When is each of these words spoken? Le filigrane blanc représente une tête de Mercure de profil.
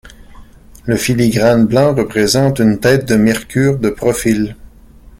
Le 0.85 0.95
filigrane 0.95 1.67
blanc 1.67 1.93
représente 1.93 2.57
une 2.57 2.79
tête 2.79 3.05
de 3.07 3.17
Mercure 3.17 3.77
de 3.77 3.91
profil. 3.91 4.55